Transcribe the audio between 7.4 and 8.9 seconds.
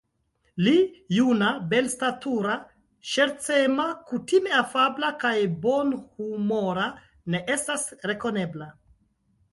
estas rekonebla.